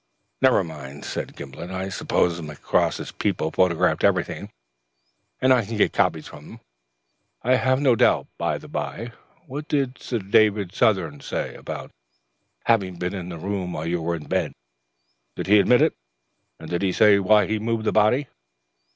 "Never 0.41 0.63
mind," 0.63 1.05
said 1.05 1.35
Gimblet, 1.35 1.69
"I 1.69 1.89
suppose 1.89 2.41
Macross's 2.41 3.11
people 3.11 3.51
photographed 3.51 4.03
everything, 4.03 4.49
and 5.39 5.53
I 5.53 5.63
can 5.63 5.77
get 5.77 5.93
copies 5.93 6.25
from 6.25 6.47
them, 6.47 6.59
I 7.43 7.57
have 7.57 7.79
no 7.79 7.95
doubt. 7.95 8.25
By 8.39 8.57
the 8.57 8.67
by, 8.67 9.11
what 9.45 9.67
did 9.67 10.01
Sir 10.01 10.17
David 10.17 10.73
Southern 10.73 11.19
say 11.19 11.53
about 11.53 11.91
having 12.63 12.95
been 12.97 13.13
in 13.13 13.29
the 13.29 13.37
room 13.37 13.73
while 13.73 13.85
you 13.85 14.01
were 14.01 14.15
in 14.15 14.25
bed? 14.25 14.53
Did 15.35 15.45
he 15.45 15.59
admit 15.59 15.83
it; 15.83 15.93
and 16.59 16.67
did 16.67 16.81
he 16.81 16.91
say 16.93 17.19
why 17.19 17.45
he 17.45 17.59
moved 17.59 17.83
the 17.83 17.91
body?" 17.91 18.25